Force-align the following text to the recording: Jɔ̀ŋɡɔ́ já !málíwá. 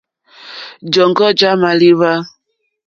Jɔ̀ŋɡɔ́ 0.93 1.29
já 1.39 1.49
!málíwá. 1.61 2.11